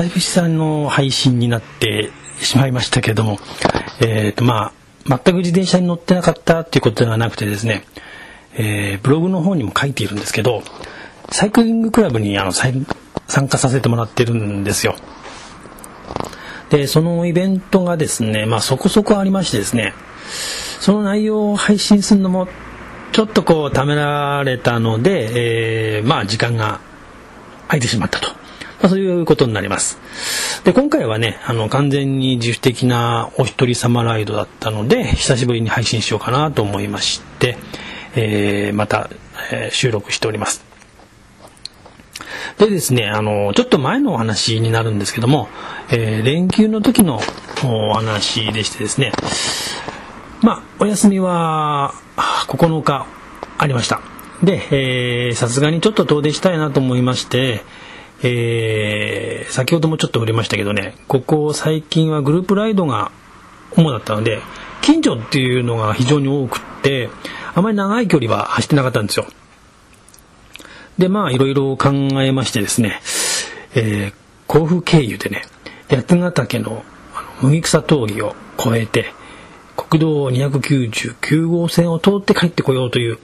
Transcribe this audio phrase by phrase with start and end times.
[0.00, 3.40] 久々の配信になってしまいましたけれども、
[4.00, 4.72] えっ、ー、とまあ、
[5.08, 7.82] 全く自転車に乗ってなかったっていうことではなくてですね、
[8.54, 10.62] えー、ブログの方にも書いているんですけど、
[11.32, 12.84] サイクリングクラブにあの参
[13.48, 14.94] 加させてもらってるんですよ。
[16.70, 19.94] で、そのイベントがですね、まあそこそこありましてですね、
[20.78, 22.46] その内容を配信するのも
[23.10, 26.78] ちょっとこうためられたので、えー、まあ時間が
[27.66, 28.37] 空いてしまったと。
[28.88, 29.98] まあ、そういうことになります。
[30.64, 37.58] で、今回はね、あの、完全に自主的なお一人様ライドだったので、久しぶりに配信しようかなと思いまして、
[38.14, 39.10] えー、また、
[39.52, 40.64] えー、収録しております。
[42.56, 45.48] でですね、あの、ちょっと前のお話になるんですけども、
[45.90, 47.20] えー、連休の時の
[47.64, 49.12] お話でしてですね、
[50.40, 51.92] まあ、お休みは
[52.48, 53.06] 9日
[53.58, 54.00] ありました。
[54.42, 57.62] で、さすがにちょっと遠出したいなと思いまして、
[58.22, 63.12] えー、先ほどもちょっと触れましたけどね、ここ最近はグループライドが
[63.76, 64.40] 主だったので、
[64.82, 67.10] 近所っていうのが非常に多くって、
[67.54, 69.26] あまり長い距離は走ってなかったんですよ。
[70.98, 71.90] で、まあ、いろいろ考
[72.22, 73.00] えましてですね、
[73.74, 74.14] えー、
[74.46, 75.42] 甲府経由でね、
[75.88, 76.84] 八ヶ岳の
[77.40, 79.12] 麦草峠を越えて、
[79.76, 83.18] 国道299号線を通って帰ってこようという、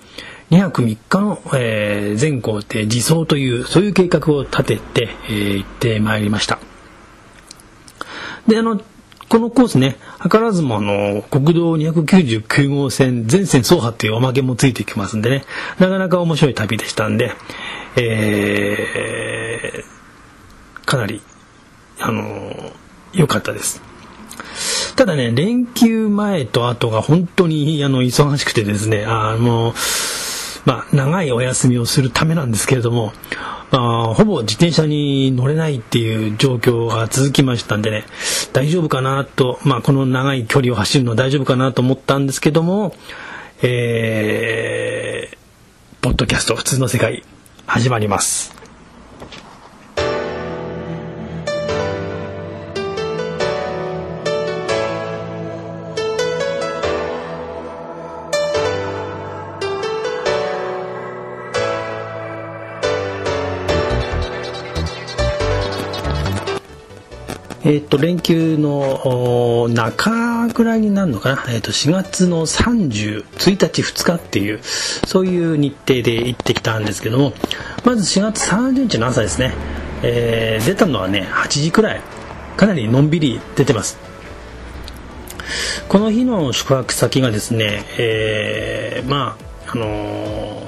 [0.50, 6.58] 2泊3日の、えー、全行程自走という、そういう計画を立てて、えー、行ってまいりました。
[8.46, 8.80] で、あの、
[9.28, 15.44] このコースね、図らずもあの、国道299号線全線走破っていうおまけもついてきますんでね、
[15.78, 17.32] なかなか面白い旅でしたんで、
[17.96, 21.22] えー、かなり、
[21.98, 22.72] あの
[23.12, 23.82] 良かったです。
[24.96, 29.74] ただね、連休前と後が本当にあの忙しくてですね、あの、
[30.64, 33.12] まあ、長いお休みをするためなんですけれども、
[33.70, 38.04] まあ、ほぼ自転車に乗れないっていう状況が続きましたんでね、
[38.52, 42.94] 大丈夫かなと、まあ、この長い距離を走るの大丈夫かなと思ったんですけども、
[43.62, 45.36] えー、
[46.02, 47.24] ポッドキャスト普通の世界
[47.66, 48.63] 始まります。
[67.66, 77.32] えっ、と、連休の中ぐらいになるのかな、えっ、と、4月の30、1日、2日っていう、そういう日程で行ってきたんですけども、
[77.82, 79.54] まず4月30日の朝ですね、
[80.02, 82.02] えー、出たのはね、8時くらい、
[82.58, 83.98] かなりのんびり出てます。
[85.88, 90.64] この日の宿泊先がですね、えー、まあ、あのー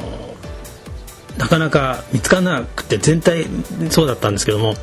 [1.39, 3.47] なかなか見つからなくて全体
[3.91, 4.75] そうだったんですけども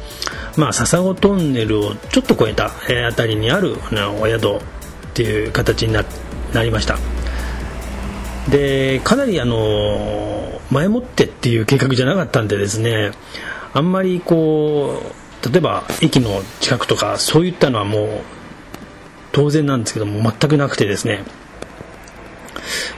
[0.55, 3.75] まあ笹子トンネルをちょっと越えた、辺りにある
[4.21, 4.59] お宿っ
[5.13, 6.03] ていう形にな
[6.63, 6.97] りました。
[8.49, 13.11] でかなりあの前もってっていう計画じゃなかったんでですね
[13.73, 18.21] あんまりこう例えば駅の近くとかそういったのはもう
[19.31, 21.23] 当然なんですけども全くなくてですね。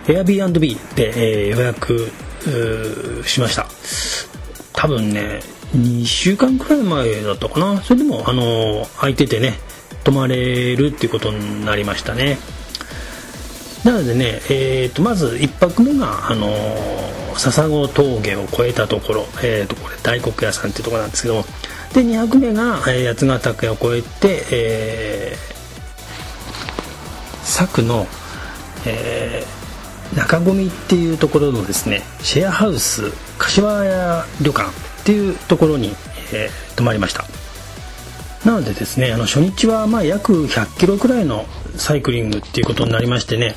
[0.06, 2.12] Airbnb で、えー、予約
[3.26, 3.68] しました。
[4.74, 5.40] 多分ね
[5.76, 7.82] 2週間くらい前だったかな。
[7.82, 9.60] それでもあの空いててね
[10.04, 12.38] 泊まれるっていうことになりましたね。
[13.84, 16.52] なのでね、えー、とまず1泊目があの
[17.38, 21.46] 笹子峠を越えたところ、えー、とこれ大黒屋さんっていうところなんですけども。
[21.94, 28.06] で2泊目が、え、八ヶ岳を越えて、えー、佐久の、
[28.86, 29.55] えー、
[30.16, 35.90] 中込っていうところのですねシェアハウス柏屋旅館っていうところに、
[36.34, 37.26] えー、泊まりました
[38.46, 41.46] なのでですねあの初日はま約100キロくらいの
[41.78, 43.56] サイクリングっていうことになりましてね、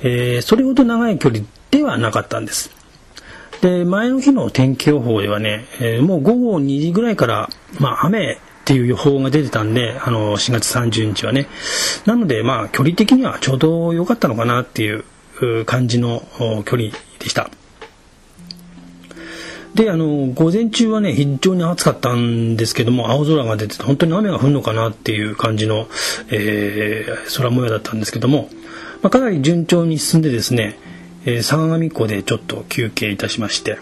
[0.00, 2.70] えー、それほど長い距離ではなかったんです
[3.60, 7.48] で前の日の天気予報ではね、えー、もう午後2時ぐらいから、
[7.80, 11.46] まあ、雨っていう予報が出てたんで、あの、4月30日はね。
[12.04, 15.04] なので、まあ、距離的にはちょうど良かったのかなっていう
[15.66, 16.22] 感じの
[16.64, 17.50] 距離でした。
[19.76, 25.86] で、あの、午前中はね、非常に暑かったんですけども、青空が出てて、本当に雨が降るのかなっていう感じの、
[26.30, 28.48] えー、空模様だったんですけども、
[29.02, 30.78] まあ、かなり順調に進んでですね、
[31.26, 33.78] えー、相模湖でちょっと休憩いたしまして、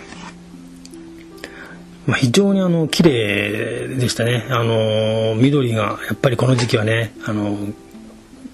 [2.07, 4.47] まあ、非常にあの、綺麗でしたね。
[4.51, 7.57] あの、緑が、やっぱりこの時期はね、あの、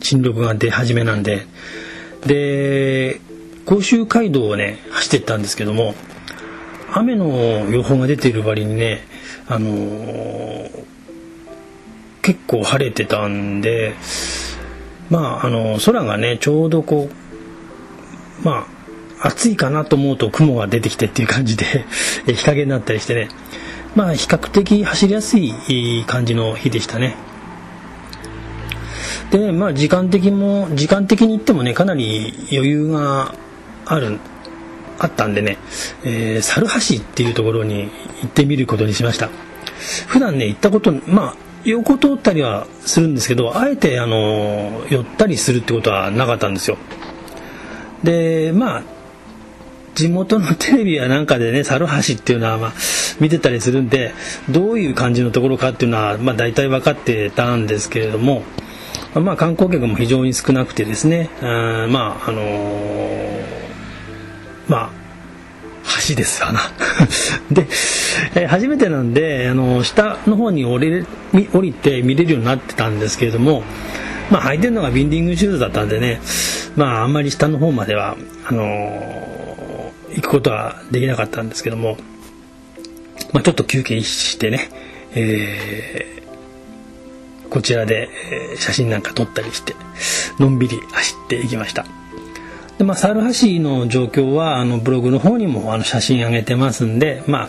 [0.02, 1.46] 新緑が出始めなんで、
[2.26, 3.20] で
[3.66, 5.94] 甲州街道をね走ってったんですけども
[6.92, 7.26] 雨の
[7.70, 9.00] 予報が出ている割にね
[9.46, 10.84] あのー、
[12.22, 13.94] 結構晴れてたんで
[15.08, 17.08] まああの空がねちょうどこ
[18.42, 18.66] うま
[19.20, 21.84] あ暑いかなと思うと雲が出てきてっていう感じで
[22.26, 23.28] 日陰になったりしてね。
[23.96, 27.16] まあ比較的走りやすい感じの日でしたね。
[29.30, 33.34] でまあ時間的も時間的に言ってもねかなり余裕が
[33.86, 34.18] ある
[34.98, 35.56] あったんでね、
[36.04, 37.90] えー、猿橋っていうところに
[38.22, 39.30] 行ってみることにしました。
[40.06, 46.76] 普段ね行ったことまあ横通ったりはするんですけどあえてあの寄ったりするってことはなかったんですよ。
[48.02, 48.82] でまあ
[49.94, 52.72] 地元のテレビやなんかでね猿橋っていうのはまあ
[53.20, 54.14] 見てたりするんで
[54.48, 58.42] どういう感じのところかっていうのはまあ大体分かってたんですけれども
[59.14, 63.42] まあ観光客も非常に少なくてですねあまああのー、
[64.68, 64.90] まあ
[66.08, 66.60] 橋ですわな。
[67.50, 67.66] で、
[68.34, 71.06] えー、初めてなんであの下の方に降り
[71.52, 73.62] 降りて見れるようになってたんですけれども
[74.30, 76.20] まあ履いてるのがビンディングシューズだったんでね
[76.76, 78.16] まああんまり下の方までは
[78.46, 81.96] あの、行くことはできなかったんですけども、
[83.32, 84.70] まあ、ちょっと休憩してね、
[85.14, 86.19] えー、
[87.50, 88.08] こちらで
[88.56, 89.74] 写真なんか撮ったりして
[90.38, 91.84] のんびり走っていきました。
[92.78, 97.48] でまあ、猿橋の状況はあのブログの方にもあの写真上げてますんで、まあ、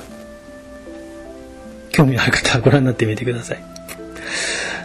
[1.94, 3.63] 興味のある方はご覧になってみてください。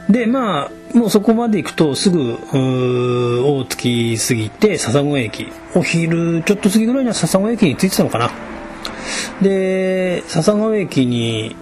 [0.08, 8.30] でまあもうそこまで行くとすぐ大月過ぎて笹子駅お昼ちょっと過ぎぐらいには笹子駅に着いてたのかな
[9.42, 11.56] で笹子駅に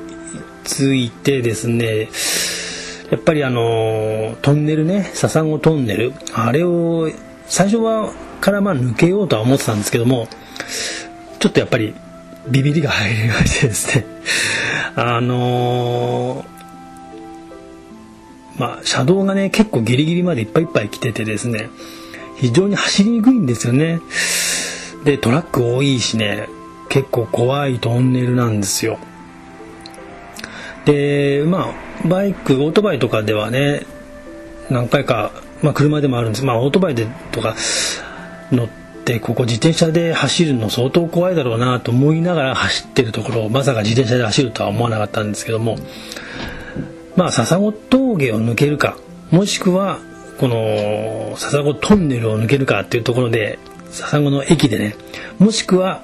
[0.64, 2.08] 着いてですね
[3.10, 6.12] やっぱりあのトンネルね笹子トンネル。
[6.34, 7.10] あれを
[7.46, 10.28] 最初はからまあ抜けようとは思ってたんですけども
[11.38, 11.94] ちょっとやっぱり
[12.48, 14.06] ビビりが入りましてですね。
[14.96, 16.44] あの、
[18.56, 21.70] まあ車道がね結構ギリギリまでいっぱいいっぱい来ててですね。
[22.36, 24.00] 非常に走りにくいんですよね。
[25.04, 26.48] でトラック多いしね
[26.88, 28.98] 結構怖いトンネルなんですよ。
[30.84, 33.86] でまあバイクオートバイとかではね
[34.70, 36.44] 何回か、まあ、車でもあるんです。
[36.44, 37.54] まあオートバイでとか
[38.50, 38.68] 乗っ
[39.04, 45.76] てここ自転車で走るの相当怖いだろうなと思いながら走ってるところをまさか自転車で走るとは思わなかったんですけども
[47.16, 48.96] まあ笹子峠を抜けるか
[49.30, 49.98] もしくは
[50.38, 53.58] この笹子トンネルを抜けるかっていうところで
[53.90, 54.96] 笹子の駅でね
[55.38, 56.02] もしくは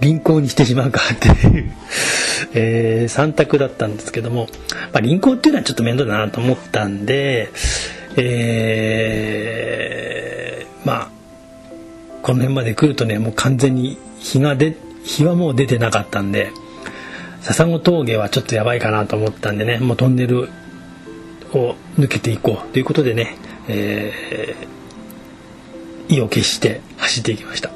[0.00, 1.72] 臨行にしてしまうかっていう
[2.54, 4.46] えー、3択だったんですけども、
[4.92, 7.50] まあ、臨行っていうのはちょっと面倒だなと思ったんで、
[8.16, 11.10] えー、まあ
[12.22, 16.52] この辺まで来るとねもう完全に日が出日はもう出てなかったんで
[17.40, 20.50] 笹子峠はちょっとやばいかなと思ったんでねもうトンネル
[21.52, 23.36] を抜けていこうということでね、
[23.68, 27.70] えー、意を決して走っていきました。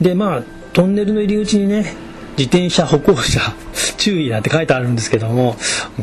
[0.00, 0.42] でまあ
[0.72, 1.94] トンネルの入り口にね
[2.38, 3.40] 自転車歩行者
[3.98, 5.56] 注意なんて書いてあるんですけども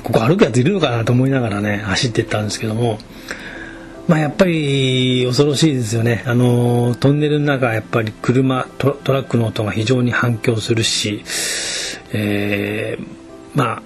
[0.03, 2.99] ここ歩くやついるのかなと思いながらね走っていったんですけども
[4.07, 11.23] まあ、やっぱり恐ろしいですよね、あのトンネルの中やっぱり車トラックの音が非常に反響するし、
[12.11, 13.05] えー、
[13.53, 13.81] まあ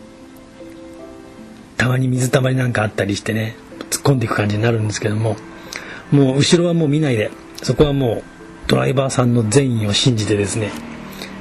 [1.75, 3.58] たまに水たまりなんかあったりしてね
[3.89, 5.36] 突っ込んでいく感じになるんですけども
[6.10, 7.29] もう後ろはもう見ないで
[7.62, 8.24] そこはもう
[8.67, 10.72] ドライバーさんの善意を信じてですね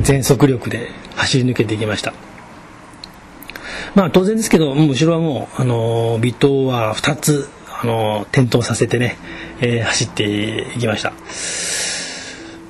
[0.00, 2.14] 全速力で走り抜けていきました。
[3.94, 7.48] まあ当然ですけど後ろはもうあの微糖は2つ
[7.82, 9.16] あの転倒させてね、
[9.60, 11.12] えー、走っていきました。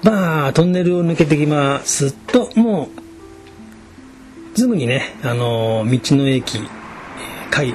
[0.02, 2.88] まあトンネルを抜けてきますとも
[4.54, 6.60] うすぐにねあの道の駅
[7.50, 7.74] 海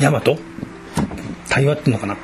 [0.00, 0.22] 大和
[1.48, 2.16] 対話っていうのかな？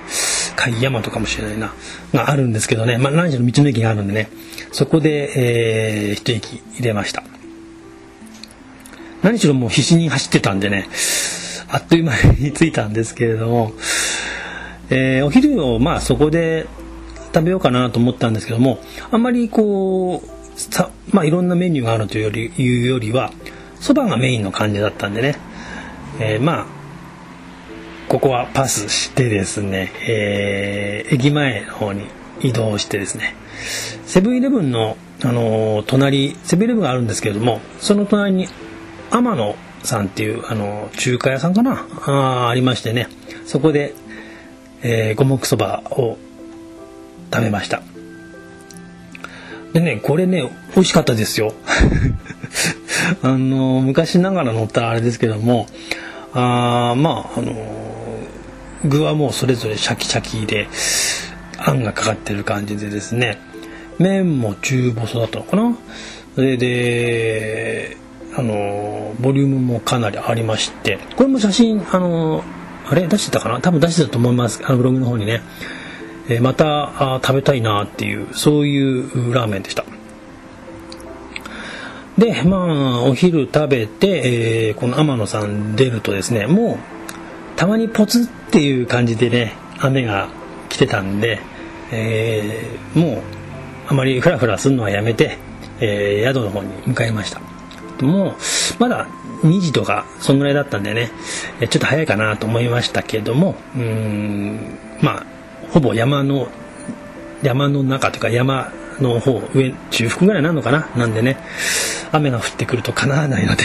[0.57, 1.73] 海大和かもしれないな
[2.13, 4.31] があるんですけどね、まあ、何時の道の駅があるんでね。
[4.77, 7.23] そこで、えー、一駅入れました。
[9.23, 10.87] 何しろもう必死に走ってたんでね
[11.69, 13.73] あっという間に着いたんですけれども、
[14.91, 16.67] えー、お昼をまあそこで
[17.33, 18.79] 食べようかなと思ったんですけども
[19.11, 23.33] あんまりこうさ、まあ、いろんなメニューがあるというよりいうよりは
[23.81, 25.37] そばがメインの感じだったんでね、
[26.21, 26.67] えー、まあ
[28.11, 32.05] ここはパスしてですね、えー、駅前の方に
[32.41, 33.35] 移動してですね。
[34.05, 38.49] セブンイレブンの、あのー、隣セブンイレブンがあるんですけれどもその隣に
[39.11, 41.87] 天野さんっていうあの中華屋さんかな？
[42.07, 43.09] あありましてね。
[43.47, 43.95] そこで、
[44.83, 46.19] えー、五目そばを
[47.33, 47.83] 食べました。
[49.73, 51.53] でねこれね美味しかったですよ。
[53.23, 55.67] あの昔ながらのったあれですけども
[56.33, 57.55] あまああの
[58.85, 60.69] 具はもうそれぞれシャキシャキで
[61.67, 63.39] あんがかかってる感じでですね。
[63.99, 65.77] 麺も中細だったのかな。
[66.37, 67.97] それで
[68.37, 71.01] あのボリュームもかなりありまして。
[71.17, 72.45] これも写真あの
[72.89, 73.09] あれ？
[73.09, 73.61] 出してたかな？
[73.61, 74.63] 多分出してたと思います。
[74.65, 75.43] あのブログの方にね、
[76.29, 79.85] えー、また食べたいなっていうそういうラーメンでした。
[82.17, 86.79] でまあお昼食べて、えー、この天野さん出るとですねもう
[87.57, 90.29] たまにポツっていう感じでね雨が
[90.69, 91.41] 来てたんで、
[91.93, 93.23] えー、もう
[93.89, 95.39] あまりフラフラするのはやめて、
[95.81, 97.41] えー、宿の方に向かいました。
[98.05, 98.35] もう
[98.79, 99.07] まだ
[99.43, 101.11] 2時とかそんぐらいだったんでね
[101.61, 105.27] ちょっと早いかなと思いましたけどもうんまあ
[105.71, 106.49] ほぼ山の
[107.43, 111.39] 山の中というか山の方上中腹ぐらいなのかななんでね
[112.13, 113.65] 雨が降ってくるとかなわないので、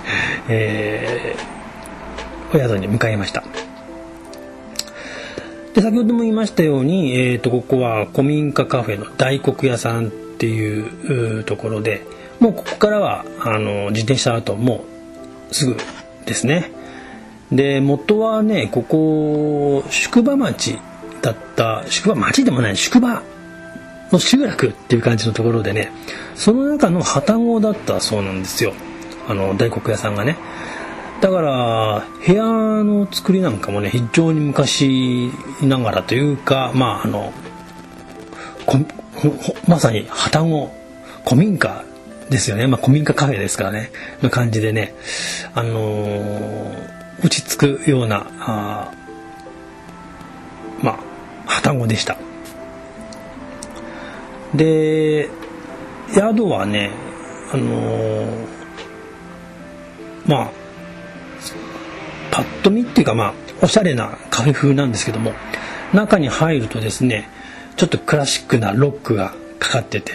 [0.48, 3.44] えー、お宿に向かいました。
[5.76, 12.02] で先ほども言いましたように、えーと、ここは古民家カフェの大黒屋さんっていうところで
[12.40, 14.86] もうここからはあの自転車だとも
[15.50, 15.76] うすぐ
[16.24, 16.72] ですね。
[17.52, 20.78] で元はねここ宿場町
[21.20, 23.22] だった宿場町でもない宿場
[24.10, 25.92] の集落っていう感じのところでね
[26.36, 28.72] その中の旅籠だったそうなんですよ。
[29.28, 30.38] あの大黒屋さんがね。
[31.26, 32.44] だから部屋
[32.84, 37.32] の作りなんかもね非常に昔ながらというかまああの
[39.66, 40.72] まさに旅籠
[41.24, 41.84] 古民家
[42.30, 43.90] ですよね、まあ、古民家カフェですからね。
[44.22, 44.94] の感じでね。
[45.54, 48.92] あのー、落ち着くようなあ
[50.80, 50.92] ま
[51.48, 52.16] あ旅籠でした。
[54.54, 55.28] で
[56.14, 56.92] 宿はね
[57.52, 58.46] あのー、
[60.28, 60.65] まあ
[62.36, 65.32] パッと見っていうかまあおしゃれなカフェ風なんですけども
[65.94, 67.30] 中に入るとですね
[67.76, 70.12] ちょっとクラシックなロックがかかってて、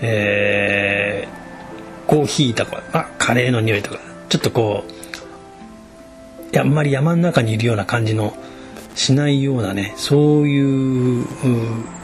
[0.00, 4.82] えー、コーヒーとかあカレーの匂いとかちょっとこ
[6.52, 8.34] うあんまり山の中にいるような感じの
[8.96, 11.24] しないようなねそういう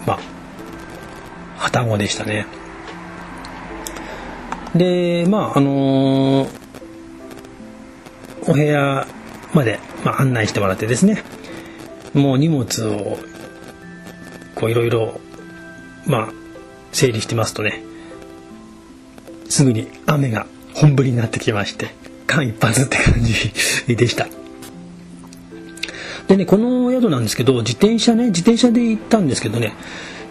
[0.07, 0.19] まあ
[1.57, 2.47] 破綻語でしたね。
[4.77, 6.49] でまああのー、
[8.47, 9.05] お部屋
[9.55, 11.23] まで、まあ、案内してもらってですね
[12.15, 13.19] もう荷物を
[14.55, 15.21] こういろいろ
[16.07, 16.31] ま
[16.93, 17.83] 整理してますとね
[19.49, 21.89] すぐに雨が本降りになってきまして
[22.27, 23.53] 間一髪って感じ
[23.97, 24.27] でした。
[26.29, 29.73] でねこの宿なんですけど自転車ね自転車で行ったんですけどね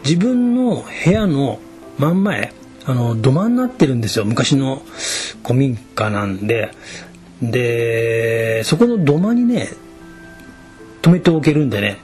[0.04, 1.60] 自分の部屋の
[1.98, 2.54] 真ん前
[2.86, 4.26] あの土間になってるんですよ。
[4.26, 4.84] 昔の
[5.44, 6.72] 古民家なんで
[7.42, 9.70] でそこの土間にね
[11.02, 11.98] 止めておけるんでね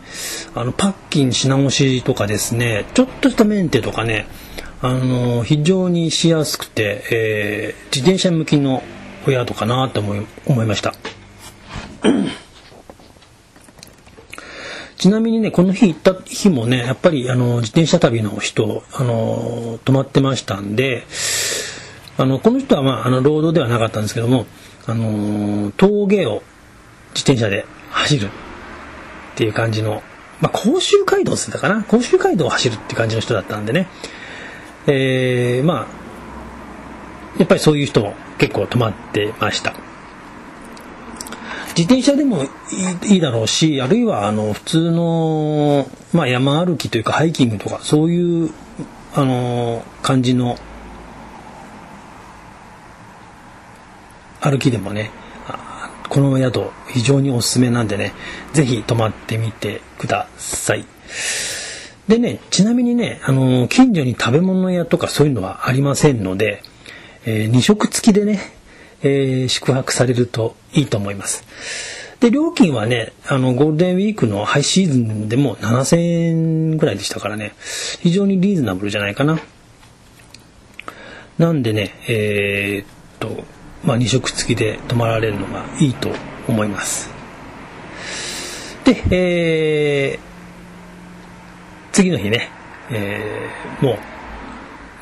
[0.55, 4.27] あのパッキン品押しとかですねちょっとしたメンテとかね
[4.81, 8.83] あの非常にしやすくて、えー、自転車向きの
[9.25, 10.93] お宿かなと思い思いました。
[14.97, 21.05] ちなみにねこの日行った日もねやっぱりあの自転車旅の人あの泊まってましたんで
[22.17, 24.45] あのこの人は、まあ、あの労働ではなかったんですけども
[24.85, 26.43] あの峠を
[27.13, 28.29] 自転車で走るっ
[29.35, 30.03] ていう感じの、
[30.41, 31.83] まあ、甲州街道って言ったかな？
[31.83, 33.87] 甲州街道を走るって感じの人だったんでね、
[34.87, 35.87] えー、まあ
[37.39, 39.73] やっぱりそういう人も結構泊まってました。
[41.75, 42.43] 自転車でも
[43.03, 48.51] いいだろうしあるいはあの普通の、まあ、山歩きというかハイキングとかそういう
[49.15, 50.57] あの感じの
[54.43, 55.09] 歩きでもね
[56.09, 58.13] この宿非常におすすめなんでね
[58.53, 60.85] 是非泊まってみてください。
[62.07, 66.61] でねちなみにねあの近所に食べ物屋とかそういうのはありませんので、
[67.25, 68.41] えー、2食付きでね、
[69.01, 71.45] えー、宿泊されるといいと思います。
[72.19, 77.53] で料金はねあのゴールデンウィークのハイシーズンでも7000円ぐらいでしたからね
[78.01, 79.39] 非常にリーズナブルじゃないかな。
[81.37, 82.87] なんでねえー、っ
[83.19, 83.43] と
[83.83, 86.09] まあ、2食付きで泊まられるのがいいと
[86.47, 87.09] 思います。
[88.85, 90.19] で、えー、
[91.91, 92.49] 次の日ね、
[92.91, 93.93] えー、も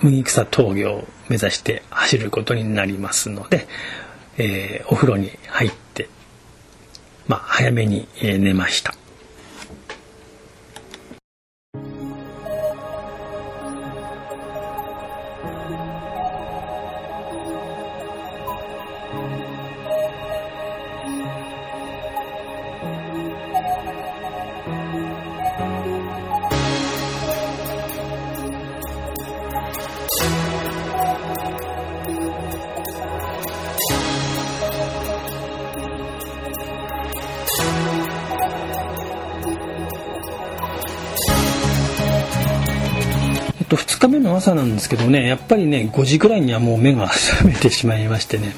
[0.04, 3.68] う麦草峠を目指して走ることになりますので、
[4.38, 6.10] えー、お風呂に入って、
[7.28, 8.96] まあ、早めに寝ました。
[43.72, 48.54] と2日目の朝なんですけどねやっぱりね5時くらいにはもう目が 覚めてしまいましてね。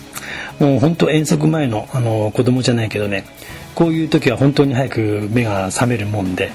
[0.59, 3.25] もう本当遠足前のあの子供じゃないけどね。
[3.75, 6.51] こういう時は本当に早く目が覚めるもんで、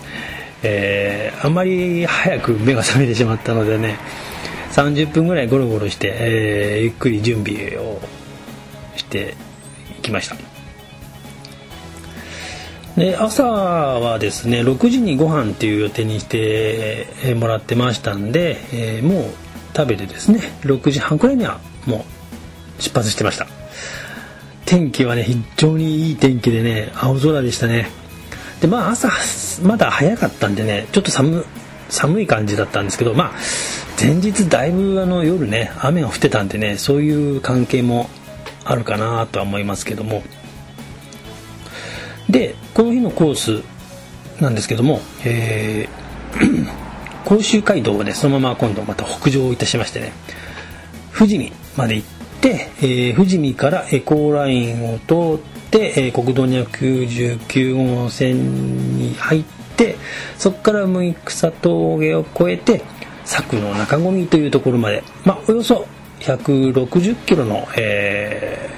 [0.62, 3.96] えー、あまり早く目が覚めてしまったのでね
[4.72, 8.00] 30分ぐらいゴロゴロして、えー、ゆっくり準備を
[8.96, 9.34] して
[10.02, 10.47] きました。
[12.98, 19.24] で朝はですね6時にご飯っていう予定にしてもらってましたんで、えー、もう
[19.76, 22.04] 食べてですね6時半くらいにはも
[22.78, 23.46] う出発してました。
[24.66, 27.88] 天気はね非常にいい天気でね青空でしたね。
[28.60, 29.10] でまあ朝
[29.62, 31.44] まだ早かったんでねちょっと寒
[31.88, 33.32] 寒い感じだったんですけどまあ
[34.00, 38.10] 前日だいぶあの夜ね雨が降ってたんでねそういう関係も
[38.64, 40.22] あるかなとは思いますけども
[42.30, 43.62] でこの日のコース
[44.40, 46.66] なんですけども、えー、
[47.24, 50.12] 甲州街道をねそのまま今度また北上いたしましてね
[51.16, 52.08] 富士見まで行っ
[52.40, 59.44] て、えー、富士見からエコーラインを通って、えー、国道299号線に入っ
[59.76, 59.96] て
[60.36, 62.82] そこから六草峠を越えて
[63.22, 65.86] 佐久の中込というところまで、まあ、およそ
[66.20, 68.70] 160キロの、え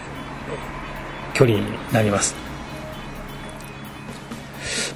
[1.32, 2.49] ー、距離になります。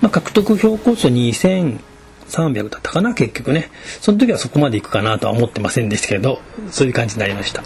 [0.00, 3.70] まあ、獲得標高差2300だったかな結局ね。
[4.00, 7.62] その時はそこまで行くかなとは思ってませんでしたけどそういう感じになりました。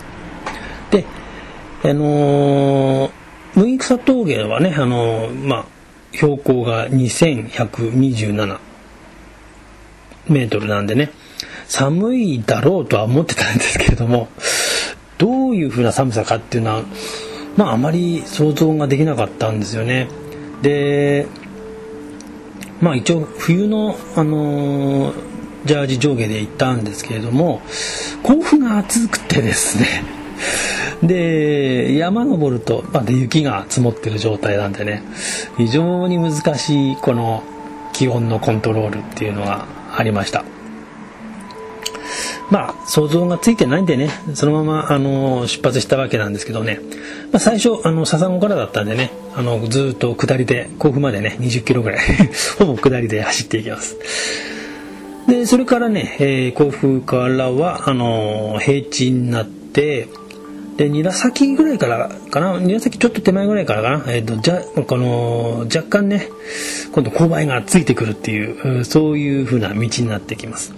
[0.90, 1.04] で
[1.84, 3.10] あのー、
[3.54, 5.66] 六草峠はね、あのー、まあ、
[6.12, 8.58] 標高が2127
[10.28, 11.10] メートルなんでね
[11.66, 14.28] 寒いだろうとは思ってたんですけれども
[15.18, 16.82] どういう風な寒さかっていうのは
[17.56, 20.08] まああまり想像ができなかったんですよね。
[20.62, 21.26] で
[22.80, 25.14] まあ一応冬の、あのー、
[25.64, 27.60] ジャージ上下で行ったんですけれども
[28.22, 30.04] 甲府が暑くてですね。
[31.02, 35.02] で山登るとまあ、で雪が積もってる状態なんでね。
[35.56, 37.42] 非常に難しいこの
[37.92, 40.44] 気温のコントロールっていうのがありました。
[42.50, 46.80] まあ想像がついてないんでねそのままあの出発したわけなんですけどね、
[47.32, 52.00] まあ、最初あの笹子からだったんでねあのずっと下りで甲府までね20キロぐらい
[52.58, 53.96] ほぼ下りで走っていきます。
[55.28, 60.08] でそれからね、えー、甲府からはあの平地になって
[60.78, 66.28] で韮崎ぐらいからかな韮崎ちょっと手前ぐらいからかな、えーと、じゃこの若干ね
[66.92, 70.77] 今度勾配がついてくるっていうそういう風な道になってきます。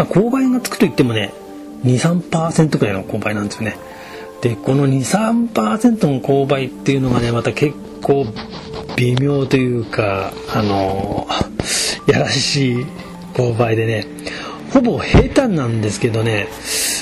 [0.00, 1.34] まあ、勾配がつくといってもね
[1.84, 3.76] 23%くらいの勾配なんですよね。
[4.40, 8.24] でこの23%の勾配っていうのがねまた結構
[8.96, 11.28] 微妙というかあの
[12.06, 12.86] やらしい
[13.34, 14.06] 勾配でね
[14.72, 16.48] ほぼ平坦なんですけどね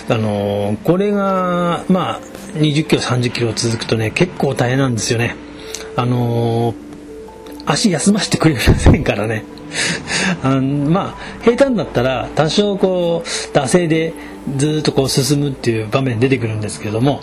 [0.08, 2.20] あのこれがまあ
[2.54, 5.36] 20キロ30キロ続くとね結構大変なんですよね。
[5.94, 6.74] あの
[7.68, 9.44] 足休ませてくれませんからね
[10.42, 14.14] あのまあ平坦だったら多少こう惰性で
[14.56, 17.22] ずっとこう進むっていう場面出てくるんですけども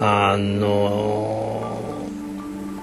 [0.00, 1.78] あの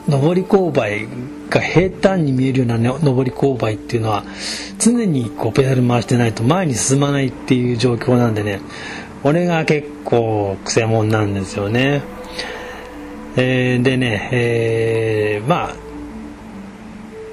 [0.08, 1.08] 上り勾配
[1.50, 4.24] が平坦に見えるような、ね、上り勾配っていうのは
[4.80, 8.62] 常にこうペダル回してないと前に進まないっていう状況なんでね
[9.22, 12.02] これが結構くせ者なんですよね。
[13.36, 15.89] えー、でね、えー、まあ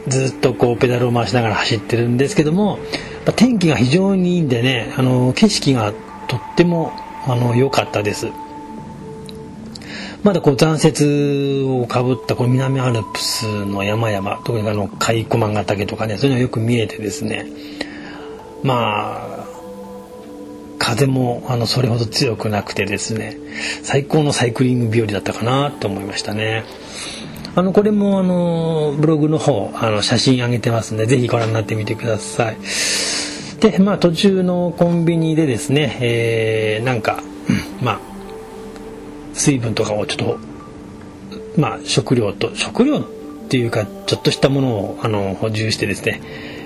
[0.09, 2.79] ずっとこうペダルを回しながら走ってるんですけども
[3.27, 5.93] ま天気が非常にいいんでねあの景色が
[6.29, 6.93] とっても
[7.57, 8.29] 良かったです
[10.23, 17.47] まだこう残雪をかぶったこの南アルプスの山々特にあの甲斐駒ヶ岳とかねそういうのがよく見えてですね
[18.63, 19.47] まあ
[20.79, 23.39] 風もあのそれほど強くなくてですね
[23.83, 26.65] 最高のサイクリング日和だったかなと思いましたね。
[27.57, 32.59] あのこれもあのブログの方あの写真上げてますんでぜひご覧になってみてください。
[33.61, 38.01] でまあ途中のコンビニでですね、えー、なんか、うん、まあ
[39.33, 40.39] 水分とかをちょっと
[41.59, 46.21] まあ食料と食料っていうかちょっとしたものをあの補充してですね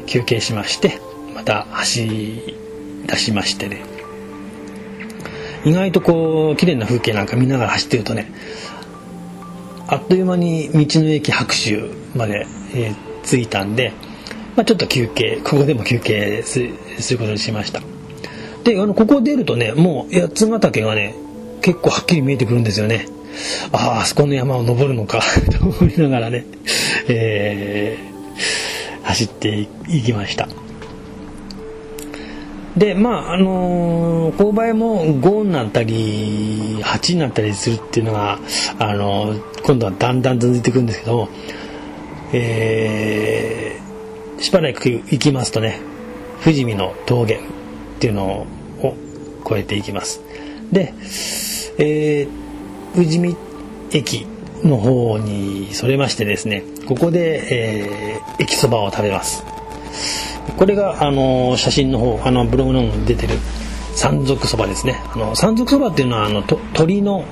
[0.07, 0.98] 休憩しまして
[1.37, 2.59] また走り
[3.07, 3.85] 出しましてね。
[5.64, 8.33] 意外とこう綺麗な風景なんか見ながら走ってるとね
[9.90, 13.92] あっという間に道の駅白州まで、えー、着いたんで、
[14.55, 17.83] まあ、ちょっと休憩ここでも休憩することにしました。
[18.62, 21.16] であのここ出るとねもう八ヶ岳がね
[21.61, 23.07] 結構はっきり見えてくるんですよね。
[23.72, 25.20] あああそこの山を登るのか
[25.59, 26.44] と思いながらね、
[27.09, 30.48] えー、走っていきました。
[32.76, 38.38] でまああのー、勾配も5になったり8になったりするっていうのが、
[38.78, 41.28] あのー、今度はだんだん続いていくんですけども、
[42.33, 45.80] えー、しばらく行きますとね
[46.44, 47.38] 富士見の峠っ
[47.98, 48.46] ていうの
[48.83, 48.94] を
[49.44, 50.22] 越えていきます。
[50.70, 50.94] で、
[51.78, 53.37] えー、富士見
[53.92, 54.26] 駅
[54.62, 59.44] の方にそれましてですねここで、えー、駅そばを食べます。
[60.57, 63.35] これが、あの写真の方あのブログの方に出てる
[63.95, 65.01] 山賊そばですね。
[65.15, 67.25] あの山賊そばっていうのはあのと鳥の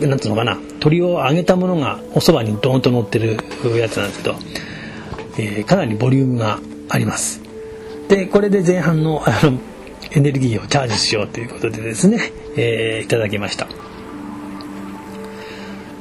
[0.00, 3.36] なんていうのかな鶏を揚げたものがおそばにドーンと乗ってる
[3.76, 4.36] やつなんですけど、
[5.38, 7.40] えー、かなりボリュームがあります。
[8.08, 9.58] でこれで前半のあの
[10.12, 13.68] エネルギーをチャージしようということでですね、えー、いただきました。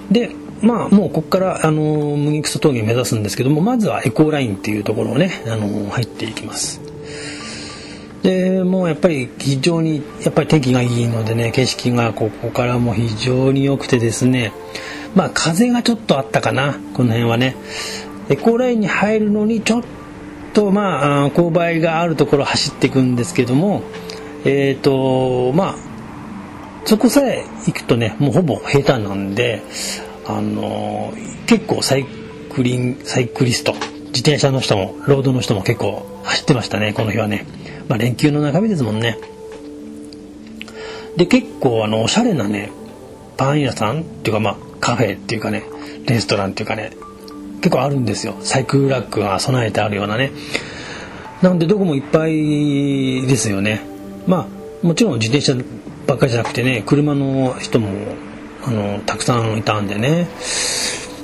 [0.09, 1.81] でまあもうここからあの
[2.17, 6.81] 麦草峠目指すんですけどもまずはエコーラインっていうところをねあの入っていきます。
[8.23, 14.51] でもうやっぱり非常にやっぱり天気がいいのでね景色がここからも非常に良くてですね
[15.15, 17.55] まあ風がちょっとあったかなこの辺はね。
[18.29, 19.83] エコーラインに入るのにちょっ
[20.53, 23.81] とまあ勾配があるところ走っていくんですけども
[24.45, 25.75] えっ、ー、とまあ
[26.85, 29.63] そこさえ行くとねもうほぼ平坦なんで
[30.29, 31.11] あの
[31.47, 32.05] 結構サイ
[32.53, 37.47] クリンサイクリスト自転車の人もロードの人も結構走ってましたねこの日はね、
[37.87, 39.17] まあ、連休の中身ですもんね。
[41.17, 42.71] で結構あのおしゃれなね
[43.37, 45.63] パン屋さんっていうかまあカフェっていうかね
[46.05, 46.91] レストランっていうかね
[47.61, 48.35] 結構あるんですよ。
[48.41, 50.31] サイクルラックが備えてあるようなね。
[51.41, 53.81] なのでどこもいっぱいですよね。
[54.27, 54.47] ま
[54.83, 55.55] あもちろん自転車
[56.05, 57.89] ばっかりじゃなくてね車の人も
[58.63, 60.27] あのたくさんいたんでね。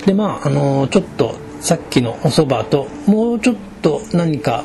[0.06, 4.63] でまああのちょっとさっきのお蕎麦ともうちょっと何か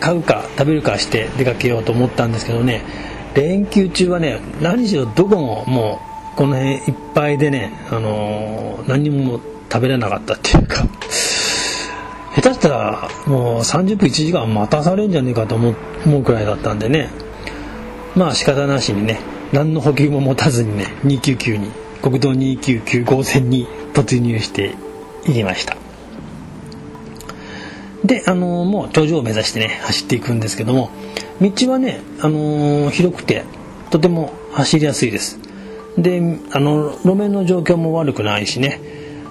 [0.00, 2.82] 買うか食べるかして出かけようと思ったんですけどね。
[3.34, 6.08] 連休中はね何しろどこももう
[6.38, 10.86] この辺いっぱいでね、あの、何も食べれなかったっていうか。
[12.36, 17.10] 下手したらもう30分1時間待たされんじゃねえかと思うくらいだったんでね。
[18.14, 19.18] まあ仕方なしにね
[19.52, 21.72] 何の補給も持たずにね299に。
[22.02, 24.74] 国道299号線に突入して
[25.26, 25.76] いきました。
[28.04, 30.90] で、あのー、もう頂上を目指してね走っていくんですけども
[31.40, 33.44] 道はね、あのー、広くて
[33.90, 35.38] とても走りやすいです。
[35.96, 36.20] で
[36.52, 38.80] あの路面の状況も悪くないしね。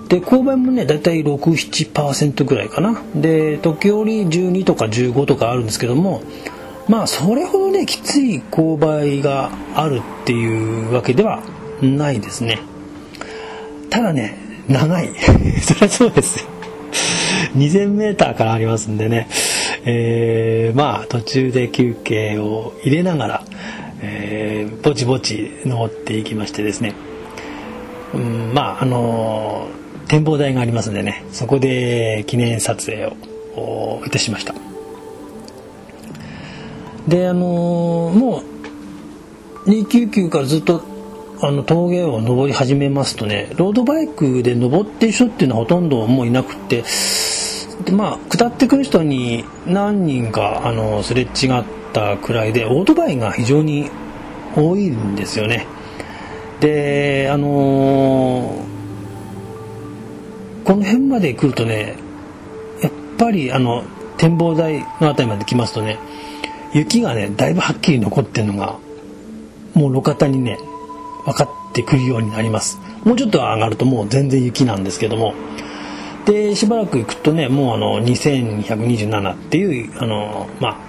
[0.10, 3.02] で勾配もねだいたい67%ぐらいかな。
[3.16, 6.22] で時折12とか15とかあるんですけども
[6.88, 11.42] まあそれほどねきつい勾配があるっていうわけでは
[11.82, 12.60] ないですね。
[13.90, 14.38] ただね
[14.68, 15.10] 長い。
[15.62, 16.46] そりゃそうですよ。
[17.56, 19.28] 2000m からありますんでね、
[19.86, 23.44] えー、まあ途中で休憩を入れながら、
[24.02, 26.94] えー、ぼちぼち登っていきましてですね、
[28.14, 31.24] うん、まああのー、展望台がありますんでね。
[31.32, 33.06] そこで記念撮影
[33.56, 34.54] をいたしました。
[37.08, 38.44] であのー、も
[39.66, 40.97] う299からずっと
[41.40, 46.84] あの峠を登り始めますとねロードバイクで登ってる人っていうのはほとんどもういなくって
[47.86, 53.92] でまあ下ってくる人に何人かあのすれ違ったくらいでオートバイが非常に
[54.56, 55.68] 多いんですよね。
[56.60, 58.64] であのー、
[60.64, 61.98] この辺まで来るとね
[62.82, 63.84] やっぱりあの
[64.18, 66.00] 展望台の辺りまで来ますとね
[66.74, 68.80] 雪がねだいぶはっきり残ってるのが
[69.76, 70.58] もう路肩にね
[71.28, 72.80] 分かってくるようになります。
[73.04, 75.34] もうちょっと上がるともう全然雪なんですけども。
[76.26, 80.82] でしばらく行くとねもうあの2227っていうあのま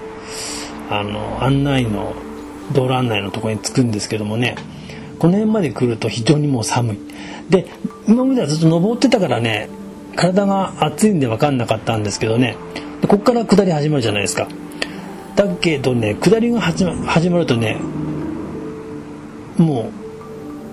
[0.91, 2.15] ああの案内の
[2.73, 4.57] 道路案内のところに着くんですけどもね。
[5.19, 6.99] この辺まで来ると非常にもう寒い。
[7.51, 7.67] で
[8.07, 9.69] 今まではずっと登ってたからね
[10.15, 12.57] 体が熱いんで分かんなかったんですけどね。
[13.09, 14.47] こっから下り始まるじゃないですか。
[15.35, 17.81] だけどね下りが始まるとね
[19.57, 19.98] もう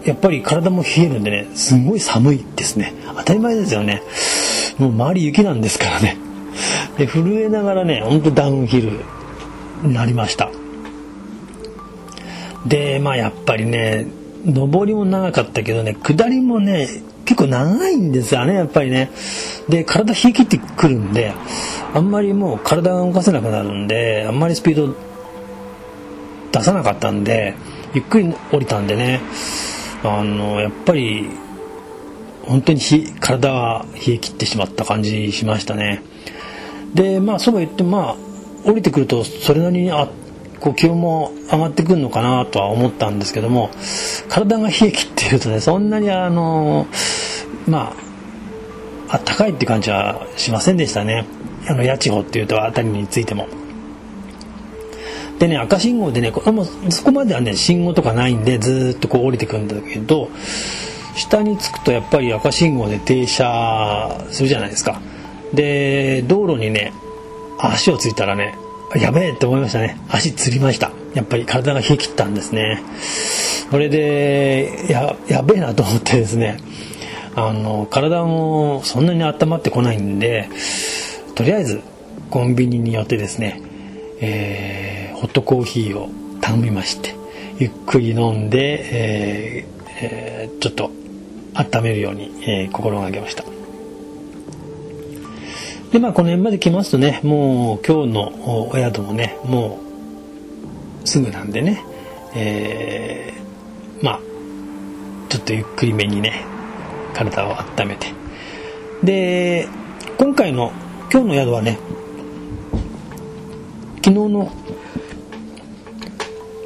[0.06, 2.94] やっぱり体も冷えるんでねすごい寒いですね。
[3.18, 4.04] 当たり前ですよね。
[4.78, 6.18] もう周り雪なんですからね。
[6.98, 8.92] で震えながらねほんとダウンヒル
[9.84, 10.52] になりました。
[12.68, 14.08] でまあやっぱりね
[14.46, 16.88] 上りも長かったけどね下りもね
[17.26, 19.10] 結構長いんですよねやっぱりね。
[19.70, 21.34] で体冷え切ってくるんで
[21.96, 24.96] あんまりもう体が動かせなくなるんであんまりスピード
[26.52, 27.56] 出さなかったんで
[27.96, 29.22] ゆっくり降りたんでね。
[30.06, 31.30] あのやっぱり
[32.44, 32.80] 本当に
[33.20, 36.04] 体は冷え切ってしまった感じしましたね
[36.94, 38.16] でまあそうは言ってまあ
[38.66, 40.08] 降りてくるとそれなりにあ
[40.60, 43.70] こう気温も上がってくるのかなとは思ったんですけども
[44.30, 46.88] 体が冷え切っているとねそんなにあの
[47.68, 47.94] ま
[49.10, 51.26] ああったかいって感じはしませんでしたね
[51.68, 53.48] あの八千穂っていうとあたりについても。
[55.40, 60.30] でね赤信号でねあもそこまではね信号とかないんでずっとこう降りてくんだけど
[61.16, 65.02] 下に着くとやっぱり赤信号で停車するじゃないですか。
[65.54, 66.94] で道路にね
[67.60, 68.58] 足をついたらね
[68.96, 69.98] やべえって思いましたね。
[70.10, 70.92] 足つりました。
[71.14, 72.82] やっぱり体が冷え切ったんですね。
[73.72, 76.58] それでややべえなと思ってですね
[77.36, 80.50] あの体もそんなに温まってこないんで
[81.36, 81.82] とりあえず
[82.30, 83.62] コンビニによってですね、
[84.22, 87.16] えー、ホットコーヒーを頼みまして
[87.58, 90.92] ゆっくり飲んで、えーえー、ちょっと
[91.56, 93.44] 温めるように、えー、心がけました。
[95.92, 99.80] でまあこの辺まで来ますとねもう今日のお宿もねも
[101.04, 101.84] うすぐなんでね、
[102.36, 104.20] えー、まあ
[105.30, 106.46] ちょっとゆっくりめにね
[107.16, 108.14] 体を温めて。
[109.04, 109.68] で
[110.20, 110.72] 今回の
[111.12, 111.80] 今日の宿はね
[114.04, 114.52] 昨日の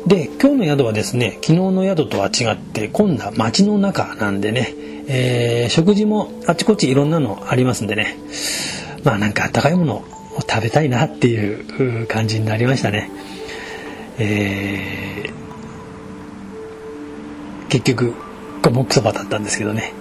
[0.08, 4.74] で今日の宿はですね昨日の宿とは違って今度は街の中なんでね、
[5.08, 8.18] えー、食事もあちこちいろんなのありますんでね
[9.04, 13.10] まあなんか温かいものを食べたいなっていう感じになりましたね。
[14.18, 18.14] えー、結局、
[18.62, 19.94] 五目そばだったんですけどね。